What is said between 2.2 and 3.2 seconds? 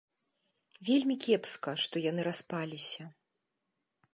распаліся.